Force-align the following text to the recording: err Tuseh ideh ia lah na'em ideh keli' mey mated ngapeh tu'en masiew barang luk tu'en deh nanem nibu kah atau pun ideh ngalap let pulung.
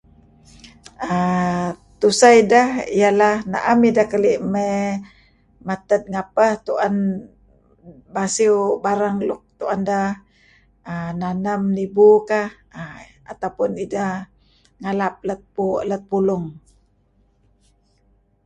err 1.13 1.65
Tuseh 1.99 2.35
ideh 2.41 2.69
ia 2.99 3.09
lah 3.19 3.35
na'em 3.51 3.79
ideh 3.89 4.07
keli' 4.11 4.41
mey 4.53 4.75
mated 5.67 6.01
ngapeh 6.11 6.51
tu'en 6.65 6.95
masiew 8.15 8.59
barang 8.83 9.17
luk 9.27 9.41
tu'en 9.59 9.79
deh 9.89 10.09
nanem 11.21 11.61
nibu 11.77 12.09
kah 12.29 12.49
atau 13.31 13.49
pun 13.57 13.71
ideh 13.85 14.13
ngalap 14.81 15.15
let 15.27 15.99
pulung. 16.09 16.45